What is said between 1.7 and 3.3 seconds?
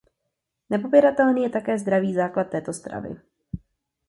zdravý základ této stravy.